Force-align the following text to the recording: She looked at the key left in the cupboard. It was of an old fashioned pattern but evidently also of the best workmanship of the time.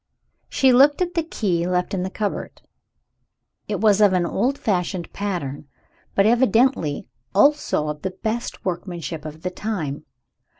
She 0.49 0.73
looked 0.73 0.99
at 1.03 1.13
the 1.13 1.21
key 1.21 1.67
left 1.67 1.93
in 1.93 2.01
the 2.01 2.09
cupboard. 2.09 2.63
It 3.67 3.79
was 3.79 4.01
of 4.01 4.13
an 4.13 4.25
old 4.25 4.57
fashioned 4.57 5.13
pattern 5.13 5.67
but 6.15 6.25
evidently 6.25 7.05
also 7.35 7.87
of 7.87 8.01
the 8.01 8.09
best 8.09 8.65
workmanship 8.65 9.25
of 9.25 9.43
the 9.43 9.51
time. 9.51 10.05